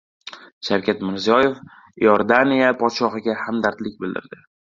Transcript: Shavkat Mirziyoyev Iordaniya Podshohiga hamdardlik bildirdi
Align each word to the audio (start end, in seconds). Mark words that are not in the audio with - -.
Shavkat 0.69 1.03
Mirziyoyev 1.09 1.53
Iordaniya 2.07 2.71
Podshohiga 2.81 3.37
hamdardlik 3.45 4.03
bildirdi 4.07 4.43